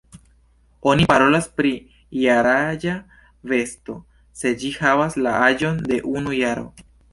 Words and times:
Oni 0.91 1.03
parolas 1.11 1.47
pri 1.59 1.73
jaraĝa 2.21 2.95
besto, 3.53 3.99
se 4.43 4.55
ĝi 4.65 4.75
havas 4.81 5.21
la 5.27 5.37
aĝon 5.51 5.81
de 5.93 6.03
unu 6.17 6.37
jaro. 6.43 6.69